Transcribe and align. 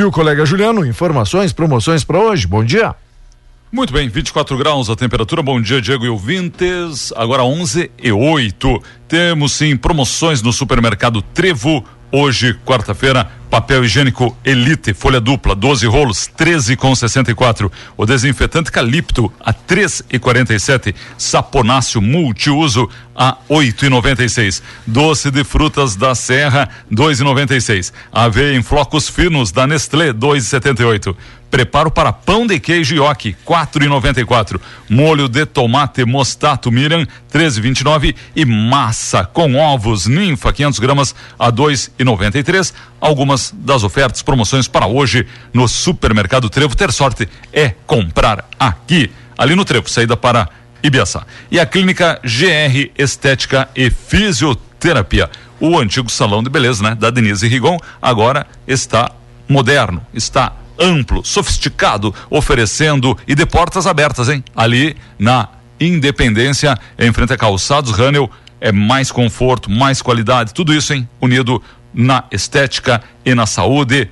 E 0.00 0.02
o 0.02 0.10
colega 0.10 0.46
Juliano, 0.46 0.86
informações, 0.86 1.52
promoções 1.52 2.02
para 2.04 2.18
hoje. 2.18 2.46
Bom 2.46 2.64
dia. 2.64 2.94
Muito 3.70 3.92
bem, 3.92 4.08
24 4.08 4.56
graus 4.56 4.88
a 4.88 4.96
temperatura. 4.96 5.42
Bom 5.42 5.60
dia, 5.60 5.78
Diego 5.78 6.06
e 6.06 6.08
ouvintes. 6.08 7.12
Agora 7.14 7.44
11 7.44 7.90
e 8.02 8.10
8. 8.10 8.82
Temos 9.06 9.52
sim 9.52 9.76
promoções 9.76 10.40
no 10.40 10.54
supermercado 10.54 11.20
Trevo. 11.20 11.84
Hoje, 12.12 12.58
quarta-feira, 12.64 13.30
papel 13.48 13.84
higiênico 13.84 14.36
Elite, 14.44 14.92
folha 14.92 15.20
dupla, 15.20 15.54
12 15.54 15.86
rolos, 15.86 16.28
13,64. 16.36 17.70
O 17.96 18.04
desinfetante 18.04 18.72
Calipto 18.72 19.32
a 19.38 19.54
3,47. 19.54 20.92
Saponáceo 21.16 22.02
multiuso 22.02 22.90
a 23.14 23.36
8,96. 23.48 24.60
Doce 24.84 25.30
de 25.30 25.44
frutas 25.44 25.94
da 25.94 26.16
Serra, 26.16 26.68
2,96. 26.92 27.92
Aveia 28.12 28.56
em 28.56 28.62
flocos 28.62 29.08
finos 29.08 29.52
da 29.52 29.64
Nestlé, 29.64 30.12
2,78. 30.12 31.14
Preparo 31.50 31.90
para 31.90 32.12
pão 32.12 32.46
de 32.46 32.60
queijo 32.60 32.94
Yoki, 32.94 33.36
quatro 33.44 33.84
e 33.84 33.88
noventa 33.88 34.20
e 34.20 34.24
quatro. 34.24 34.60
Molho 34.88 35.28
de 35.28 35.44
tomate 35.44 36.04
mostato 36.04 36.70
Miriam, 36.70 37.04
treze 37.28 37.60
vinte 37.60 37.80
e 37.80 37.84
nove. 37.84 38.14
E 38.36 38.44
massa 38.44 39.24
com 39.24 39.56
ovos 39.56 40.06
ninfa, 40.06 40.52
500 40.52 40.78
gramas 40.78 41.14
a 41.36 41.50
dois 41.50 41.90
e 41.98 42.04
noventa 42.04 42.38
e 42.38 42.44
três. 42.44 42.72
Algumas 43.00 43.52
das 43.52 43.82
ofertas, 43.82 44.22
promoções 44.22 44.68
para 44.68 44.86
hoje 44.86 45.26
no 45.52 45.66
supermercado 45.66 46.48
Trevo. 46.48 46.76
Ter 46.76 46.92
sorte 46.92 47.28
é 47.52 47.74
comprar 47.84 48.48
aqui, 48.58 49.10
ali 49.36 49.56
no 49.56 49.64
Trevo, 49.64 49.90
saída 49.90 50.16
para 50.16 50.48
Ibiaçá. 50.82 51.26
E 51.50 51.58
a 51.58 51.66
clínica 51.66 52.20
GR 52.22 52.90
Estética 52.96 53.68
e 53.74 53.90
Fisioterapia. 53.90 55.28
O 55.58 55.78
antigo 55.78 56.08
salão 56.10 56.42
de 56.42 56.48
beleza, 56.48 56.82
né, 56.82 56.94
da 56.94 57.10
Denise 57.10 57.46
Rigon, 57.48 57.76
agora 58.00 58.46
está 58.66 59.10
moderno, 59.48 60.00
está 60.14 60.52
amplo, 60.80 61.24
sofisticado, 61.24 62.14
oferecendo 62.30 63.16
e 63.26 63.34
de 63.34 63.44
portas 63.44 63.86
abertas, 63.86 64.28
hein? 64.28 64.42
Ali 64.56 64.96
na 65.18 65.48
Independência, 65.78 66.78
em 66.98 67.12
frente 67.12 67.32
a 67.32 67.38
Calçados 67.38 67.92
Rânel, 67.92 68.30
é 68.60 68.70
mais 68.70 69.10
conforto, 69.10 69.70
mais 69.70 70.02
qualidade, 70.02 70.52
tudo 70.52 70.74
isso, 70.74 70.92
hein? 70.92 71.08
Unido 71.20 71.62
na 71.92 72.24
estética 72.30 73.02
e 73.24 73.34
na 73.34 73.46
saúde 73.46 74.10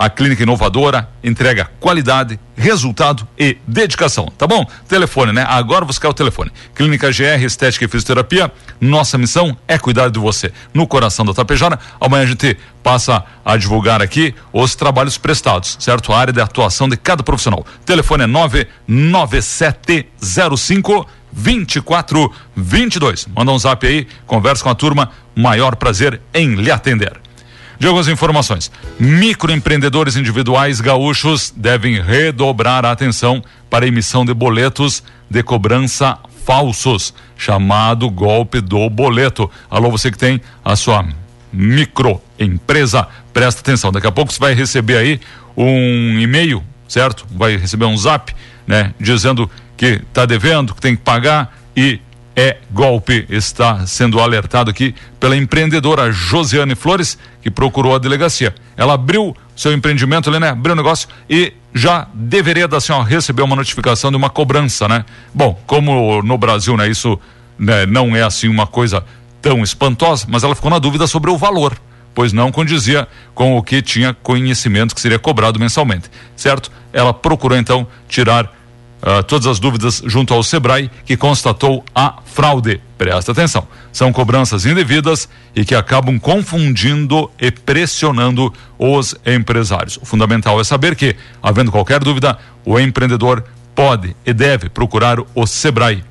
a 0.00 0.08
clínica 0.08 0.42
inovadora 0.42 1.08
entrega 1.22 1.68
qualidade, 1.78 2.40
resultado 2.56 3.28
e 3.38 3.58
dedicação, 3.68 4.32
tá 4.38 4.46
bom? 4.46 4.64
Telefone, 4.88 5.30
né? 5.30 5.44
Agora 5.46 5.84
você 5.84 6.00
quer 6.00 6.08
o 6.08 6.14
telefone. 6.14 6.50
Clínica 6.74 7.10
GR 7.10 7.44
Estética 7.44 7.84
e 7.84 7.88
Fisioterapia, 7.88 8.50
nossa 8.80 9.18
missão 9.18 9.54
é 9.68 9.78
cuidar 9.78 10.08
de 10.08 10.18
você. 10.18 10.50
No 10.72 10.86
coração 10.86 11.26
da 11.26 11.34
Tapejara, 11.34 11.78
amanhã 12.00 12.22
a 12.22 12.26
gente 12.26 12.56
passa 12.82 13.22
a 13.44 13.58
divulgar 13.58 14.00
aqui 14.00 14.34
os 14.54 14.74
trabalhos 14.74 15.18
prestados, 15.18 15.76
certo? 15.78 16.14
A 16.14 16.18
área 16.18 16.32
de 16.32 16.40
atuação 16.40 16.88
de 16.88 16.96
cada 16.96 17.22
profissional. 17.22 17.66
Telefone 17.84 18.24
é 18.24 18.26
99705 18.26 21.06
2422. 21.30 23.28
Manda 23.36 23.52
um 23.52 23.58
zap 23.58 23.86
aí, 23.86 24.06
conversa 24.26 24.64
com 24.64 24.70
a 24.70 24.74
turma, 24.74 25.10
maior 25.36 25.76
prazer 25.76 26.22
em 26.32 26.54
lhe 26.54 26.70
atender. 26.70 27.20
De 27.80 27.86
algumas 27.86 28.08
informações. 28.08 28.70
Microempreendedores 28.98 30.14
individuais 30.14 30.82
gaúchos 30.82 31.50
devem 31.56 31.98
redobrar 31.98 32.84
a 32.84 32.92
atenção 32.92 33.42
para 33.70 33.86
a 33.86 33.88
emissão 33.88 34.22
de 34.22 34.34
boletos 34.34 35.02
de 35.30 35.42
cobrança 35.42 36.18
falsos, 36.44 37.14
chamado 37.38 38.10
golpe 38.10 38.60
do 38.60 38.90
boleto. 38.90 39.50
Alô, 39.70 39.90
você 39.90 40.10
que 40.10 40.18
tem 40.18 40.42
a 40.62 40.76
sua 40.76 41.08
microempresa, 41.50 43.08
presta 43.32 43.62
atenção. 43.62 43.90
Daqui 43.90 44.06
a 44.06 44.12
pouco 44.12 44.30
você 44.30 44.38
vai 44.38 44.52
receber 44.52 44.98
aí 44.98 45.18
um 45.56 46.20
e-mail, 46.20 46.62
certo? 46.86 47.26
Vai 47.30 47.56
receber 47.56 47.86
um 47.86 47.96
zap, 47.96 48.36
né? 48.66 48.92
Dizendo 49.00 49.50
que 49.74 50.02
está 50.06 50.26
devendo, 50.26 50.74
que 50.74 50.82
tem 50.82 50.94
que 50.94 51.02
pagar 51.02 51.56
e 51.74 51.98
é 52.34 52.58
golpe. 52.70 53.26
Está 53.28 53.86
sendo 53.86 54.20
alertado 54.20 54.70
aqui 54.70 54.94
pela 55.18 55.36
empreendedora 55.36 56.10
Josiane 56.12 56.74
Flores, 56.74 57.18
que 57.42 57.50
procurou 57.50 57.94
a 57.94 57.98
delegacia. 57.98 58.54
Ela 58.76 58.94
abriu 58.94 59.36
seu 59.56 59.72
empreendimento 59.72 60.30
né? 60.30 60.48
Abriu 60.48 60.72
o 60.72 60.76
negócio 60.76 61.08
e 61.28 61.52
já 61.74 62.08
deveria 62.14 62.66
da 62.66 62.80
senhora 62.80 63.04
receber 63.04 63.42
uma 63.42 63.54
notificação 63.54 64.10
de 64.10 64.16
uma 64.16 64.30
cobrança, 64.30 64.88
né? 64.88 65.04
Bom, 65.34 65.60
como 65.66 66.22
no 66.22 66.38
Brasil, 66.38 66.76
né? 66.76 66.88
Isso 66.88 67.18
né, 67.58 67.84
não 67.86 68.16
é 68.16 68.22
assim 68.22 68.48
uma 68.48 68.66
coisa 68.66 69.04
tão 69.42 69.62
espantosa, 69.62 70.26
mas 70.28 70.42
ela 70.42 70.54
ficou 70.54 70.70
na 70.70 70.78
dúvida 70.78 71.06
sobre 71.06 71.30
o 71.30 71.36
valor, 71.36 71.76
pois 72.14 72.32
não 72.32 72.50
condizia 72.50 73.06
com 73.34 73.56
o 73.56 73.62
que 73.62 73.82
tinha 73.82 74.14
conhecimento 74.14 74.94
que 74.94 75.00
seria 75.00 75.18
cobrado 75.18 75.58
mensalmente, 75.58 76.10
certo? 76.36 76.70
Ela 76.92 77.12
procurou 77.14 77.56
então 77.56 77.86
tirar 78.08 78.52
uh, 79.02 79.22
todas 79.22 79.46
as 79.46 79.58
dúvidas 79.58 80.02
junto 80.06 80.32
ao 80.34 80.42
Sebrae, 80.42 80.90
que 81.04 81.16
constatou 81.16 81.84
a 81.94 82.18
fraude. 82.24 82.80
Presta 82.96 83.32
atenção, 83.32 83.66
são 83.92 84.12
cobranças 84.12 84.66
indevidas 84.66 85.28
e 85.54 85.64
que 85.64 85.74
acabam 85.74 86.18
confundindo 86.18 87.30
e 87.40 87.50
pressionando 87.50 88.52
os 88.78 89.14
empresários. 89.26 89.98
O 90.02 90.04
fundamental 90.04 90.60
é 90.60 90.64
saber 90.64 90.94
que, 90.94 91.16
havendo 91.42 91.72
qualquer 91.72 92.00
dúvida, 92.00 92.38
o 92.64 92.78
empreendedor 92.78 93.44
pode 93.74 94.14
e 94.26 94.32
deve 94.32 94.68
procurar 94.68 95.18
o 95.34 95.46
Sebrae 95.46 96.04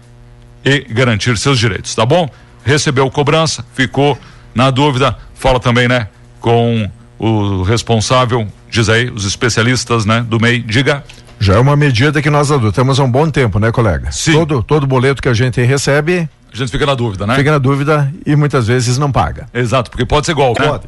e 0.65 0.79
garantir 0.91 1.37
seus 1.37 1.59
direitos, 1.59 1.93
tá 1.95 2.05
bom? 2.05 2.29
Recebeu 2.65 3.09
cobrança, 3.09 3.63
ficou 3.73 4.17
na 4.53 4.71
dúvida, 4.71 5.17
fala 5.35 5.59
também, 5.59 5.87
né, 5.87 6.07
com 6.39 6.89
o 7.17 7.63
responsável, 7.63 8.47
diz 8.69 8.89
aí, 8.89 9.09
os 9.09 9.25
especialistas, 9.25 10.05
né, 10.05 10.25
do 10.27 10.39
MEI, 10.39 10.59
diga. 10.59 11.03
Já 11.39 11.55
é 11.55 11.59
uma 11.59 11.75
medida 11.75 12.21
que 12.21 12.29
nós 12.29 12.51
adotamos 12.51 12.99
há 12.99 13.03
um 13.03 13.11
bom 13.11 13.29
tempo, 13.29 13.59
né, 13.59 13.71
colega? 13.71 14.11
Sim. 14.11 14.33
Todo, 14.33 14.61
todo 14.61 14.85
boleto 14.85 15.21
que 15.21 15.29
a 15.29 15.33
gente 15.33 15.61
recebe. 15.61 16.29
A 16.51 16.55
gente 16.55 16.69
fica 16.69 16.85
na 16.85 16.95
dúvida, 16.95 17.25
né? 17.25 17.35
Fica 17.35 17.51
na 17.51 17.57
dúvida 17.57 18.11
e 18.25 18.35
muitas 18.35 18.67
vezes 18.67 18.97
não 18.97 19.11
paga. 19.11 19.47
Exato, 19.53 19.89
porque 19.89 20.05
pode 20.05 20.25
ser 20.25 20.33
golpe. 20.33 20.61
Pode. 20.61 20.87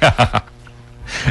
Né? 0.00 0.08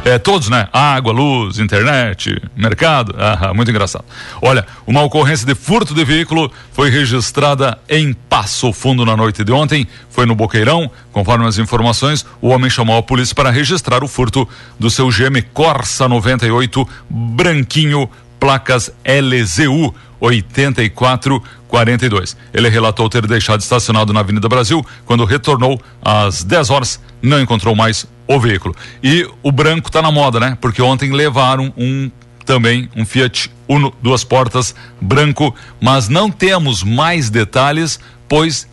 É, 0.04 0.18
todos, 0.18 0.50
né? 0.50 0.68
Água, 0.72 1.12
luz, 1.12 1.60
internet, 1.60 2.42
mercado. 2.56 3.16
Ah, 3.18 3.54
muito 3.54 3.70
engraçado. 3.70 4.06
Olha, 4.42 4.66
uma 4.86 5.04
ocorrência 5.04 5.46
de 5.46 5.56
furto 5.56 5.94
de 5.94 6.04
veículo 6.04 6.52
foi 6.72 6.90
registrada 6.90 7.78
em 7.90 8.14
Passo 8.14 8.72
Fundo 8.72 9.06
na 9.06 9.16
noite 9.18 9.44
de 9.44 9.52
ontem. 9.52 9.88
Foi 10.10 10.26
no 10.26 10.36
Boqueirão. 10.36 10.90
Conforme 11.12 11.46
as 11.46 11.58
informações, 11.58 12.26
o 12.42 12.50
homem 12.50 12.70
chamou 12.70 12.98
a 12.98 13.04
polícia 13.04 13.36
para 13.36 13.52
registrar 13.52 14.04
o 14.04 14.08
furto 14.08 14.48
do 14.80 14.90
seu 14.90 15.10
GM 15.10 15.42
Corsa 15.54 16.08
98 16.08 16.88
branquinho 17.10 18.10
placas 18.46 18.92
LZU 19.04 19.92
8442. 20.20 22.38
Ele 22.54 22.70
relatou 22.70 23.10
ter 23.10 23.26
deixado 23.26 23.62
estacionado 23.62 24.14
na 24.14 24.20
Avenida 24.20 24.48
Brasil 24.48 24.86
quando 25.04 25.26
retornou 25.26 25.82
às 26.00 26.44
10 26.44 26.70
horas, 26.70 27.02
não 27.24 27.42
encontrou 27.42 27.76
mais 27.76 28.06
o 28.28 28.40
veículo. 28.40 28.76
E 29.02 29.28
o 29.42 29.52
branco 29.52 29.90
está 29.90 30.00
na 30.00 30.12
moda, 30.12 30.40
né? 30.40 30.56
Porque 30.62 30.80
ontem 30.80 31.12
levaram 31.12 31.74
um 31.76 32.12
também 32.46 32.88
um 32.96 33.04
Fiat 33.04 33.50
Uno 33.68 33.92
duas 34.00 34.24
portas 34.24 34.76
branco, 35.02 35.56
mas 35.82 36.08
não 36.08 36.30
temos 36.30 36.84
mais 36.84 37.32
detalhes, 37.32 38.00
pois 38.30 38.70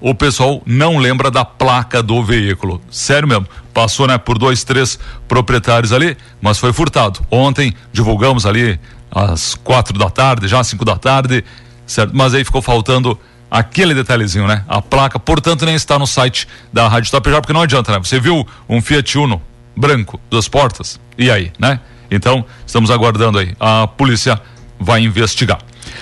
o 0.00 0.16
pessoal 0.16 0.60
não 0.66 0.98
lembra 0.98 1.30
da 1.30 1.44
placa 1.44 2.02
do 2.02 2.24
veículo. 2.24 2.82
Sério 2.90 3.28
mesmo. 3.28 3.46
Passou 3.72 4.08
né, 4.08 4.18
por 4.18 4.36
dois, 4.36 4.64
três 4.64 4.98
proprietários 5.28 5.92
ali, 5.92 6.16
mas 6.40 6.58
foi 6.58 6.72
furtado. 6.72 7.20
Ontem 7.30 7.72
divulgamos 7.92 8.44
ali 8.44 8.80
às 9.14 9.54
quatro 9.54 9.98
da 9.98 10.08
tarde, 10.08 10.48
já 10.48 10.60
às 10.60 10.66
cinco 10.66 10.84
da 10.84 10.96
tarde, 10.96 11.44
certo? 11.86 12.12
Mas 12.14 12.34
aí 12.34 12.44
ficou 12.44 12.62
faltando 12.62 13.18
aquele 13.50 13.94
detalhezinho, 13.94 14.46
né? 14.46 14.64
A 14.66 14.80
placa, 14.80 15.18
portanto, 15.18 15.66
nem 15.66 15.74
está 15.74 15.98
no 15.98 16.06
site 16.06 16.48
da 16.72 16.88
Rádio 16.88 17.10
Tapejá, 17.10 17.40
porque 17.40 17.52
não 17.52 17.60
adianta, 17.60 17.92
né? 17.92 17.98
Você 17.98 18.18
viu 18.18 18.46
um 18.68 18.80
Fiat 18.80 19.18
Uno 19.18 19.40
branco, 19.76 20.18
duas 20.30 20.48
portas, 20.48 20.98
e 21.18 21.30
aí, 21.30 21.52
né? 21.58 21.78
Então, 22.10 22.44
estamos 22.66 22.90
aguardando 22.90 23.38
aí. 23.38 23.54
A 23.60 23.86
polícia 23.86 24.40
vai 24.80 25.02
investigar. 25.02 25.58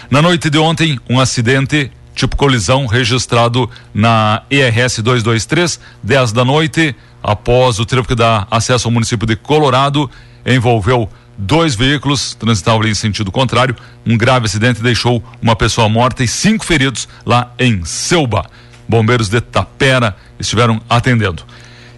Na 0.09 0.23
noite 0.23 0.49
de 0.49 0.59
ontem, 0.59 0.99
um 1.09 1.19
acidente 1.21 1.91
tipo 2.15 2.37
colisão 2.37 2.87
registrado 2.87 3.71
na 3.95 4.43
ERS 4.51 4.99
223, 4.99 5.81
10 6.03 6.33
da 6.33 6.45
noite, 6.45 6.95
após 7.23 7.79
o 7.79 7.87
trevo 7.87 8.07
que 8.07 8.15
dá 8.15 8.47
acesso 8.51 8.89
ao 8.89 8.93
município 8.93 9.27
de 9.27 9.37
Colorado, 9.37 10.11
envolveu 10.45 11.09
dois 11.41 11.75
veículos 11.75 12.35
transitavam 12.35 12.87
em 12.87 12.95
sentido 12.95 13.33
contrário. 13.33 13.75
Um 14.07 14.17
grave 14.17 14.47
acidente 14.47 14.83
deixou 14.83 15.23
uma 15.41 15.57
pessoa 15.57 15.89
morta 15.89 16.23
e 16.23 16.29
cinco 16.29 16.65
feridos 16.65 17.09
lá 17.25 17.53
em 17.59 17.85
Selba. 17.85 18.45
Bombeiros 18.87 19.29
de 19.29 19.41
Tapera 19.41 20.17
estiveram 20.39 20.81
atendendo. 20.89 21.43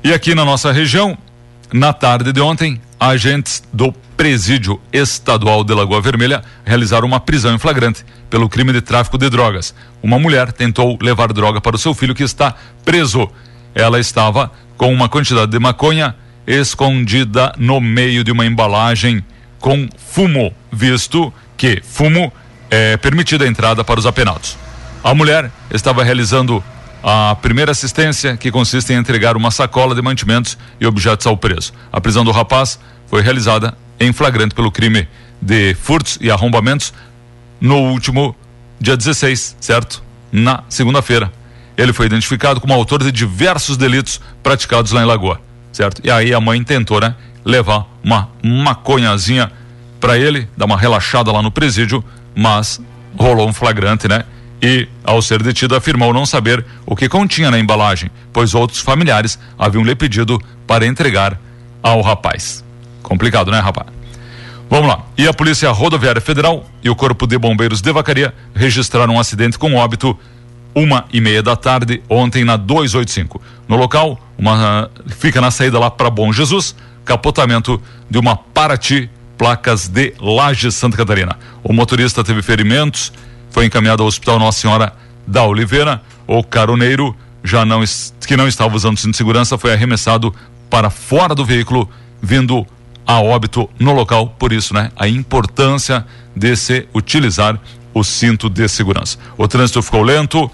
E 0.04 0.12
aqui 0.12 0.34
na 0.34 0.44
nossa 0.44 0.70
região, 0.72 1.16
na 1.72 1.92
tarde 1.92 2.32
de 2.32 2.40
ontem, 2.40 2.80
agentes 3.00 3.62
do 3.72 3.92
Presídio 4.16 4.80
Estadual 4.92 5.64
de 5.64 5.74
Lagoa 5.74 6.00
Vermelha 6.00 6.44
realizaram 6.64 7.08
uma 7.08 7.18
prisão 7.18 7.54
em 7.54 7.58
flagrante 7.58 8.04
pelo 8.30 8.48
crime 8.48 8.72
de 8.72 8.80
tráfico 8.80 9.18
de 9.18 9.28
drogas. 9.28 9.74
Uma 10.02 10.18
mulher 10.18 10.52
tentou 10.52 10.96
levar 11.00 11.32
droga 11.32 11.60
para 11.60 11.74
o 11.76 11.78
seu 11.78 11.94
filho 11.94 12.14
que 12.14 12.22
está 12.22 12.54
preso. 12.84 13.28
Ela 13.74 13.98
estava 13.98 14.52
com 14.76 14.92
uma 14.92 15.08
quantidade 15.08 15.50
de 15.50 15.58
maconha 15.58 16.14
escondida 16.46 17.52
no 17.58 17.80
meio 17.80 18.24
de 18.24 18.32
uma 18.32 18.46
embalagem 18.46 19.24
com 19.58 19.88
fumo, 19.96 20.54
visto 20.70 21.32
que 21.56 21.80
fumo 21.82 22.32
é 22.70 22.96
permitida 22.96 23.44
a 23.44 23.48
entrada 23.48 23.84
para 23.84 24.00
os 24.00 24.06
apenados. 24.06 24.56
A 25.04 25.14
mulher 25.14 25.50
estava 25.70 26.02
realizando 26.02 26.62
a 27.02 27.34
primeira 27.34 27.72
assistência, 27.72 28.36
que 28.36 28.50
consiste 28.50 28.92
em 28.92 28.96
entregar 28.96 29.36
uma 29.36 29.50
sacola 29.50 29.94
de 29.94 30.02
mantimentos 30.02 30.56
e 30.80 30.86
objetos 30.86 31.26
ao 31.26 31.36
preso. 31.36 31.72
A 31.92 32.00
prisão 32.00 32.24
do 32.24 32.30
rapaz 32.30 32.78
foi 33.08 33.20
realizada 33.20 33.76
em 33.98 34.12
flagrante 34.12 34.54
pelo 34.54 34.70
crime 34.70 35.08
de 35.40 35.74
furtos 35.74 36.18
e 36.20 36.30
arrombamentos 36.30 36.94
no 37.60 37.76
último 37.76 38.36
dia 38.80 38.96
16, 38.96 39.56
certo? 39.60 40.02
Na 40.30 40.62
segunda-feira. 40.68 41.32
Ele 41.76 41.92
foi 41.92 42.06
identificado 42.06 42.60
como 42.60 42.72
autor 42.72 43.02
de 43.02 43.10
diversos 43.10 43.76
delitos 43.76 44.20
praticados 44.42 44.92
lá 44.92 45.02
em 45.02 45.06
Lagoa, 45.06 45.40
certo? 45.82 46.00
E 46.04 46.10
aí 46.10 46.32
a 46.32 46.40
mãe 46.40 46.62
tentou, 46.62 47.00
né, 47.00 47.14
levar 47.44 47.86
uma 48.02 48.28
maconhazinha 48.42 49.50
para 50.00 50.16
ele, 50.16 50.48
dar 50.56 50.66
uma 50.66 50.76
relaxada 50.76 51.30
lá 51.32 51.42
no 51.42 51.50
presídio, 51.50 52.04
mas 52.34 52.80
rolou 53.16 53.48
um 53.48 53.52
flagrante, 53.52 54.08
né? 54.08 54.24
e, 54.62 54.86
ao 55.02 55.20
ser 55.20 55.42
detido, 55.42 55.74
afirmou 55.74 56.14
não 56.14 56.24
saber 56.24 56.64
o 56.86 56.94
que 56.94 57.08
continha 57.08 57.50
na 57.50 57.58
embalagem, 57.58 58.08
pois 58.32 58.54
outros 58.54 58.78
familiares 58.78 59.36
haviam 59.58 59.82
lhe 59.82 59.94
pedido 59.96 60.40
para 60.68 60.86
entregar 60.86 61.36
ao 61.82 62.00
rapaz. 62.00 62.64
Complicado, 63.02 63.50
né, 63.50 63.58
rapaz? 63.58 63.88
Vamos 64.70 64.86
lá. 64.88 65.02
E 65.18 65.26
a 65.26 65.34
Polícia 65.34 65.68
Rodoviária 65.72 66.20
Federal 66.20 66.64
e 66.82 66.88
o 66.88 66.94
Corpo 66.94 67.26
de 67.26 67.36
Bombeiros 67.36 67.82
de 67.82 67.92
Vacaria 67.92 68.32
registraram 68.54 69.14
um 69.14 69.20
acidente 69.20 69.58
com 69.58 69.74
óbito 69.74 70.16
uma 70.74 71.04
e 71.12 71.20
meia 71.20 71.42
da 71.42 71.56
tarde 71.56 72.02
ontem 72.08 72.44
na 72.44 72.56
285. 72.56 73.40
No 73.68 73.76
local, 73.76 74.18
uma 74.38 74.90
fica 75.08 75.40
na 75.40 75.50
saída 75.50 75.78
lá 75.78 75.90
para 75.90 76.10
Bom 76.10 76.32
Jesus, 76.32 76.74
capotamento 77.04 77.80
de 78.08 78.18
uma 78.18 78.36
Paraty 78.36 79.10
placas 79.36 79.88
de 79.88 80.14
Lages, 80.20 80.74
Santa 80.74 80.96
Catarina. 80.96 81.36
O 81.64 81.72
motorista 81.72 82.22
teve 82.22 82.42
ferimentos 82.42 83.12
foi 83.52 83.66
encaminhado 83.66 84.02
ao 84.02 84.08
Hospital 84.08 84.38
Nossa 84.38 84.60
Senhora 84.60 84.92
da 85.26 85.44
Oliveira. 85.44 86.02
O 86.26 86.42
caroneiro, 86.42 87.14
já 87.44 87.64
não 87.64 87.84
que 88.26 88.36
não 88.36 88.48
estava 88.48 88.74
usando 88.74 88.98
cinto 88.98 89.12
de 89.12 89.16
segurança, 89.18 89.58
foi 89.58 89.72
arremessado 89.72 90.34
para 90.70 90.88
fora 90.88 91.34
do 91.34 91.44
veículo, 91.44 91.88
vindo 92.20 92.66
a 93.06 93.20
óbito 93.20 93.68
no 93.78 93.92
local. 93.92 94.34
Por 94.38 94.52
isso, 94.52 94.72
né, 94.72 94.90
a 94.96 95.06
importância 95.06 96.04
de 96.34 96.56
se 96.56 96.88
utilizar 96.94 97.60
o 97.94 98.02
cinto 98.02 98.48
de 98.48 98.68
segurança. 98.68 99.18
O 99.36 99.46
trânsito 99.46 99.82
ficou 99.82 100.02
lento 100.02 100.50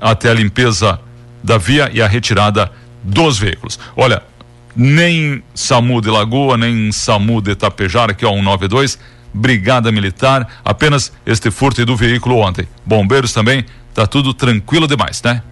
até 0.00 0.30
a 0.30 0.34
limpeza 0.34 0.98
da 1.42 1.58
via 1.58 1.90
e 1.92 2.00
a 2.02 2.06
retirada 2.06 2.70
dos 3.02 3.38
veículos. 3.38 3.78
Olha, 3.96 4.22
nem 4.74 5.42
SAMU 5.54 6.00
de 6.00 6.10
Lagoa, 6.10 6.56
nem 6.56 6.90
SAMU 6.92 7.40
de 7.40 7.54
Tapejara, 7.54 8.14
que 8.14 8.24
é 8.24 8.28
o 8.28 8.34
192, 8.34 8.98
Brigada 9.34 9.90
Militar, 9.90 10.46
apenas 10.64 11.12
este 11.24 11.50
furto 11.50 11.84
do 11.84 11.96
veículo 11.96 12.38
ontem. 12.38 12.68
Bombeiros 12.84 13.32
também, 13.32 13.64
tá 13.94 14.06
tudo 14.06 14.34
tranquilo 14.34 14.86
demais, 14.86 15.22
né? 15.22 15.42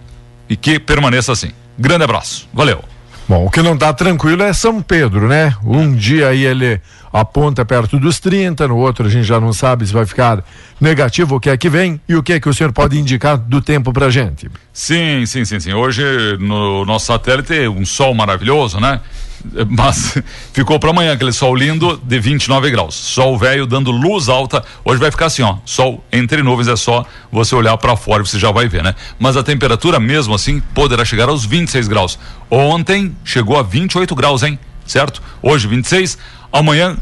E 0.47 0.55
que 0.55 0.79
permaneça 0.79 1.31
assim. 1.31 1.51
Grande 1.77 2.03
abraço. 2.03 2.47
Valeu. 2.53 2.83
Bom, 3.27 3.45
o 3.45 3.49
que 3.49 3.61
não 3.61 3.75
está 3.75 3.93
tranquilo 3.93 4.43
é 4.43 4.51
São 4.53 4.81
Pedro, 4.81 5.27
né? 5.27 5.55
Um 5.63 5.95
dia 5.95 6.27
aí 6.27 6.43
ele 6.43 6.81
aponta 7.11 7.65
perto 7.65 7.99
dos 7.99 8.19
30, 8.19 8.67
no 8.67 8.77
outro 8.77 9.07
a 9.07 9.09
gente 9.09 9.25
já 9.25 9.39
não 9.39 9.53
sabe 9.53 9.85
se 9.85 9.93
vai 9.93 10.05
ficar 10.05 10.43
negativo 10.79 11.35
o 11.35 11.39
que 11.39 11.49
é 11.49 11.57
que 11.57 11.69
vem 11.69 11.99
e 12.07 12.15
o 12.15 12.23
que 12.23 12.33
é 12.33 12.39
que 12.39 12.49
o 12.49 12.53
senhor 12.53 12.71
pode 12.71 12.97
indicar 12.97 13.37
do 13.37 13.61
tempo 13.61 13.91
pra 13.91 14.09
gente. 14.09 14.49
Sim, 14.73 15.25
sim, 15.25 15.45
sim, 15.45 15.59
sim. 15.59 15.73
Hoje 15.73 16.03
no 16.39 16.85
nosso 16.85 17.07
satélite 17.07 17.67
um 17.67 17.85
sol 17.85 18.13
maravilhoso, 18.13 18.79
né? 18.79 19.01
mas 19.69 20.17
ficou 20.53 20.79
para 20.79 20.89
amanhã 20.89 21.13
aquele 21.13 21.31
sol 21.31 21.55
lindo 21.55 21.99
de 22.03 22.19
29 22.19 22.71
graus. 22.71 22.95
Sol 22.95 23.37
velho 23.37 23.65
dando 23.65 23.91
luz 23.91 24.29
alta. 24.29 24.63
Hoje 24.83 24.99
vai 24.99 25.11
ficar 25.11 25.27
assim, 25.27 25.41
ó, 25.41 25.57
sol 25.65 26.03
entre 26.11 26.41
nuvens 26.43 26.67
é 26.67 26.75
só 26.75 27.05
você 27.31 27.55
olhar 27.55 27.75
para 27.77 27.95
fora, 27.95 28.23
você 28.23 28.39
já 28.39 28.51
vai 28.51 28.67
ver, 28.67 28.83
né? 28.83 28.95
Mas 29.19 29.37
a 29.37 29.43
temperatura 29.43 29.99
mesmo 29.99 30.33
assim 30.33 30.59
poderá 30.73 31.03
chegar 31.05 31.29
aos 31.29 31.45
26 31.45 31.87
graus. 31.87 32.19
Ontem 32.49 33.15
chegou 33.23 33.57
a 33.57 33.63
28 33.63 34.13
graus, 34.15 34.43
hein? 34.43 34.59
Certo? 34.85 35.21
Hoje 35.41 35.67
26, 35.67 36.17
amanhã 36.51 36.97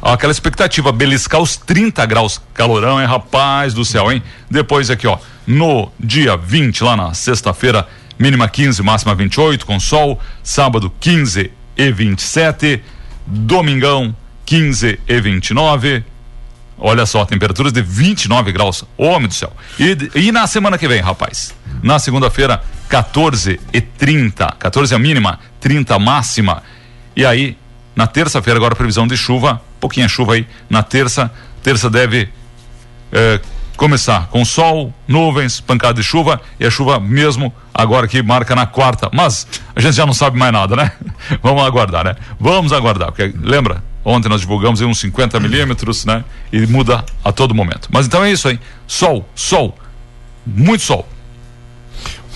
aquela 0.00 0.32
expectativa 0.32 0.92
beliscar 0.92 1.40
os 1.40 1.56
30 1.56 2.04
graus. 2.06 2.40
Calorão, 2.52 3.00
hein, 3.00 3.06
rapaz 3.06 3.72
do 3.72 3.84
céu, 3.84 4.12
hein? 4.12 4.22
Depois 4.50 4.90
aqui, 4.90 5.06
ó, 5.06 5.18
no 5.46 5.90
dia 5.98 6.36
20 6.36 6.84
lá 6.84 6.96
na 6.96 7.14
sexta-feira, 7.14 7.88
mínima 8.18 8.48
15, 8.48 8.82
máxima 8.82 9.14
28 9.14 9.64
com 9.64 9.80
sol, 9.80 10.20
sábado 10.42 10.92
15 11.00 11.50
e 11.76 11.90
27. 11.90 12.82
Domingão, 13.26 14.14
15 14.44 15.00
e 15.08 15.20
29. 15.20 16.04
Olha 16.76 17.06
só, 17.06 17.24
temperaturas 17.24 17.72
de 17.72 17.80
29 17.80 18.52
graus. 18.52 18.84
Homem 18.98 19.28
do 19.28 19.34
céu. 19.34 19.52
E, 19.78 20.26
e 20.26 20.32
na 20.32 20.46
semana 20.46 20.76
que 20.76 20.88
vem, 20.88 21.00
rapaz? 21.00 21.54
Na 21.82 21.98
segunda-feira, 21.98 22.62
14 22.88 23.60
e 23.72 23.80
30. 23.80 24.56
14 24.58 24.94
a 24.94 24.98
mínima, 24.98 25.38
30 25.60 25.94
a 25.94 25.98
máxima. 25.98 26.62
E 27.16 27.24
aí, 27.24 27.56
na 27.94 28.06
terça-feira, 28.06 28.58
agora 28.58 28.74
previsão 28.74 29.06
de 29.06 29.16
chuva, 29.16 29.60
pouquinha 29.80 30.08
chuva 30.08 30.34
aí. 30.34 30.46
Na 30.68 30.82
terça, 30.82 31.30
terça 31.62 31.88
deve 31.88 32.28
eh, 33.12 33.40
começar 33.76 34.28
com 34.28 34.44
sol, 34.44 34.92
nuvens, 35.06 35.60
pancada 35.60 35.94
de 35.94 36.02
chuva 36.02 36.40
e 36.58 36.66
a 36.66 36.70
chuva 36.70 36.98
mesmo 36.98 37.52
agora 37.72 38.08
que 38.08 38.22
marca 38.22 38.54
na 38.54 38.66
quarta. 38.66 39.08
Mas 39.12 39.46
a 39.74 39.80
gente 39.80 39.94
já 39.94 40.06
não 40.06 40.14
sabe 40.14 40.38
mais 40.38 40.52
nada, 40.52 40.76
né? 40.76 40.92
Vamos 41.42 41.64
aguardar, 41.64 42.04
né? 42.04 42.16
Vamos 42.38 42.72
aguardar, 42.72 43.12
porque 43.12 43.32
lembra? 43.40 43.82
Ontem 44.04 44.28
nós 44.28 44.42
divulgamos 44.42 44.80
uns 44.82 44.98
50 44.98 45.40
milímetros, 45.40 46.04
né? 46.04 46.24
E 46.52 46.66
muda 46.66 47.04
a 47.24 47.32
todo 47.32 47.54
momento. 47.54 47.88
Mas 47.90 48.06
então 48.06 48.22
é 48.22 48.30
isso 48.30 48.48
aí. 48.48 48.60
Sol, 48.86 49.26
sol, 49.34 49.76
muito 50.44 50.82
sol. 50.82 51.08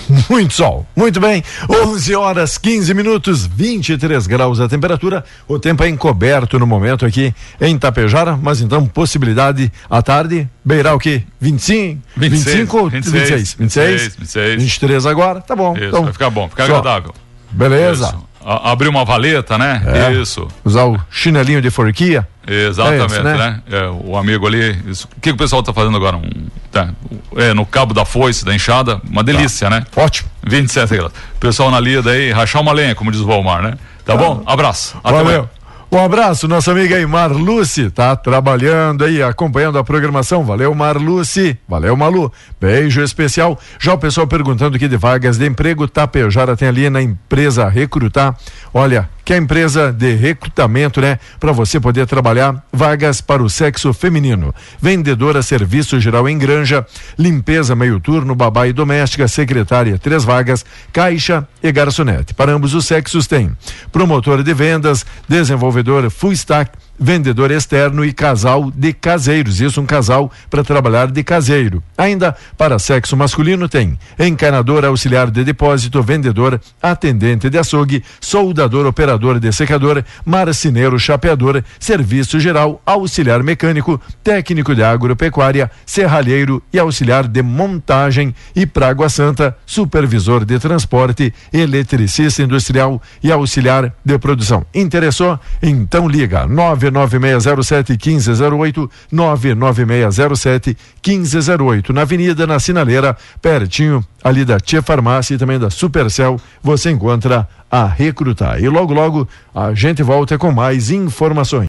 Muito 0.28 0.54
sol. 0.54 0.86
Muito 0.96 1.20
bem. 1.20 1.42
11 1.68 2.14
horas 2.14 2.58
15 2.58 2.94
minutos, 2.94 3.46
23 3.46 4.26
graus 4.26 4.60
a 4.60 4.68
temperatura. 4.68 5.24
O 5.46 5.58
tempo 5.58 5.82
é 5.82 5.88
encoberto 5.88 6.58
no 6.58 6.66
momento 6.66 7.04
aqui 7.04 7.34
em 7.60 7.78
Tapejara, 7.78 8.36
mas 8.36 8.60
então 8.60 8.86
possibilidade 8.86 9.70
à 9.88 10.02
tarde 10.02 10.48
beirar 10.64 10.94
o 10.94 10.98
quê? 10.98 11.22
25? 11.40 12.02
26, 12.16 12.56
25 12.56 12.90
26, 12.90 13.22
26, 13.22 13.54
26, 13.54 14.16
26, 14.16 14.62
23 14.62 15.06
agora? 15.06 15.40
Tá 15.40 15.54
bom. 15.54 15.76
Isso, 15.76 15.84
então, 15.84 16.04
vai 16.04 16.12
ficar 16.12 16.30
bom, 16.30 16.48
fica 16.48 16.64
agradável. 16.64 17.14
Beleza. 17.50 18.06
Isso. 18.06 18.28
abrir 18.44 18.88
uma 18.88 19.04
valeta, 19.04 19.56
né? 19.56 19.82
É. 19.86 20.12
Isso. 20.12 20.48
Usar 20.64 20.84
o 20.84 21.00
chinelinho 21.10 21.60
de 21.60 21.70
forquia. 21.70 22.26
Exatamente, 22.46 23.14
é 23.14 23.22
né? 23.22 23.36
né? 23.36 23.62
É, 23.70 23.88
o 23.88 24.16
amigo 24.16 24.46
ali. 24.46 24.76
Isso. 24.86 25.06
O 25.06 25.20
que, 25.20 25.30
que, 25.30 25.30
o 25.30 25.36
pessoal 25.36 25.60
está 25.60 25.72
fazendo 25.72 25.96
agora? 25.96 26.16
Um, 26.16 26.30
tá, 26.70 26.90
é, 27.36 27.54
no 27.54 27.66
cabo 27.66 27.92
da 27.92 28.04
foice, 28.04 28.44
da 28.44 28.54
enxada, 28.54 29.00
uma 29.08 29.22
delícia, 29.22 29.68
tá. 29.68 29.76
né? 29.76 29.86
Ótimo. 29.96 30.28
27 30.46 30.96
graus. 30.96 31.12
Pessoal 31.40 31.70
na 31.70 31.80
lida 31.80 32.10
aí, 32.10 32.30
rachar 32.32 32.62
uma 32.62 32.72
lenha, 32.72 32.94
como 32.94 33.10
diz 33.10 33.20
o 33.20 33.26
Valmar, 33.26 33.62
né? 33.62 33.70
Tá, 34.04 34.14
tá. 34.14 34.16
bom? 34.16 34.42
Abraço. 34.46 34.96
Até 35.02 35.22
Valeu. 35.22 35.48
Um 35.90 36.04
abraço, 36.04 36.46
nossa 36.46 36.70
amiga 36.70 36.96
aí, 36.96 37.06
Marluce, 37.06 37.90
tá 37.90 38.14
trabalhando 38.14 39.04
aí, 39.04 39.22
acompanhando 39.22 39.78
a 39.78 39.84
programação. 39.84 40.44
Valeu, 40.44 40.74
Marluce. 40.74 41.58
Valeu, 41.66 41.96
Malu. 41.96 42.30
Beijo 42.60 43.00
especial. 43.00 43.58
Já 43.80 43.94
o 43.94 43.98
pessoal 43.98 44.26
perguntando 44.26 44.76
aqui 44.76 44.86
de 44.86 44.98
vagas 44.98 45.38
de 45.38 45.46
emprego, 45.46 45.88
Tapejara 45.88 46.54
tem 46.54 46.68
ali 46.68 46.90
na 46.90 47.00
empresa 47.00 47.66
Recrutar. 47.70 48.36
Olha, 48.74 49.08
que 49.28 49.34
é 49.34 49.36
a 49.36 49.40
empresa 49.40 49.92
de 49.92 50.14
recrutamento, 50.14 51.02
né? 51.02 51.18
Para 51.38 51.52
você 51.52 51.78
poder 51.78 52.06
trabalhar 52.06 52.64
vagas 52.72 53.20
para 53.20 53.42
o 53.42 53.50
sexo 53.50 53.92
feminino. 53.92 54.54
Vendedora, 54.80 55.42
serviço 55.42 56.00
geral 56.00 56.26
em 56.26 56.38
granja, 56.38 56.86
limpeza 57.18 57.76
meio 57.76 58.00
turno, 58.00 58.34
babá 58.34 58.66
e 58.66 58.72
doméstica, 58.72 59.28
secretária, 59.28 59.98
três 59.98 60.24
vagas, 60.24 60.64
caixa 60.94 61.46
e 61.62 61.70
garçonete. 61.70 62.32
Para 62.32 62.52
ambos 62.52 62.72
os 62.72 62.86
sexos 62.86 63.26
tem 63.26 63.54
promotor 63.92 64.42
de 64.42 64.54
vendas, 64.54 65.04
desenvolvedor 65.28 66.08
full 66.08 66.32
stack 66.32 66.70
vendedor 66.98 67.50
externo 67.50 68.04
e 68.04 68.12
casal 68.12 68.70
de 68.74 68.92
caseiros. 68.92 69.60
Isso, 69.60 69.80
um 69.80 69.86
casal 69.86 70.30
para 70.50 70.64
trabalhar 70.64 71.10
de 71.10 71.22
caseiro. 71.22 71.82
Ainda 71.96 72.34
para 72.56 72.78
sexo 72.78 73.16
masculino 73.16 73.68
tem 73.68 73.98
encanador, 74.18 74.84
auxiliar 74.84 75.30
de 75.30 75.44
depósito, 75.44 76.02
vendedor, 76.02 76.60
atendente 76.82 77.48
de 77.48 77.58
açougue, 77.58 78.02
soldador, 78.20 78.86
operador 78.86 79.38
de 79.38 79.52
secador, 79.52 80.04
marceneiro, 80.24 80.98
chapeador, 80.98 81.62
serviço 81.78 82.40
geral, 82.40 82.82
auxiliar 82.84 83.42
mecânico, 83.42 84.00
técnico 84.22 84.74
de 84.74 84.82
agropecuária, 84.82 85.70
serralheiro 85.86 86.62
e 86.72 86.78
auxiliar 86.78 87.26
de 87.26 87.42
montagem 87.42 88.34
e 88.54 88.66
Praga 88.66 89.08
Santa, 89.08 89.56
supervisor 89.64 90.44
de 90.44 90.58
transporte, 90.58 91.32
eletricista 91.52 92.42
industrial 92.42 93.00
e 93.22 93.30
auxiliar 93.30 93.92
de 94.04 94.18
produção. 94.18 94.64
Interessou? 94.74 95.38
Então 95.62 96.08
liga 96.08 96.46
9 96.46 96.87
99607 96.90 97.92
1508, 97.92 98.90
99607 99.12 100.76
1508. 101.04 101.92
Na 101.92 102.02
Avenida, 102.02 102.46
na 102.46 102.58
Sinaleira, 102.58 103.16
pertinho 103.40 104.04
ali 104.22 104.44
da 104.44 104.58
Tia 104.58 104.82
Farmácia 104.82 105.34
e 105.34 105.38
também 105.38 105.58
da 105.58 105.70
Supercel, 105.70 106.40
você 106.62 106.90
encontra 106.90 107.48
a 107.70 107.86
Recrutar. 107.86 108.62
E 108.62 108.68
logo, 108.68 108.94
logo, 108.94 109.28
a 109.54 109.74
gente 109.74 110.02
volta 110.02 110.38
com 110.38 110.50
mais 110.50 110.90
informações. 110.90 111.66